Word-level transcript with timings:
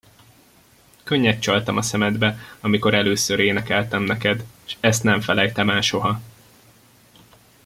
Könnyet 1.03 1.41
csaltam 1.41 1.77
a 1.77 1.81
szemedbe, 1.81 2.37
amikor 2.61 2.93
először 2.93 3.39
énekeltem 3.39 4.03
neked, 4.03 4.43
s 4.65 4.75
ezt 4.79 5.03
nem 5.03 5.21
felejtem 5.21 5.69
el 5.69 5.81
soha. 5.81 6.21